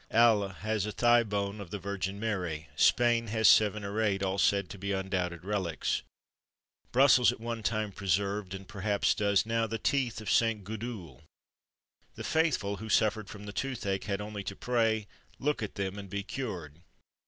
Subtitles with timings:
[0.09, 4.39] Halle has a thigh bone of the Virgin Mary; Spain has seven or eight, all
[4.39, 6.01] said to be undoubted relics.
[6.91, 10.63] Brussels at one time preserved, and perhaps does now, the teeth of St.
[10.63, 11.21] Gudule.
[12.15, 15.05] The faithful, who suffered from the toothache, had only to pray,
[15.37, 16.81] look at them, and be cured.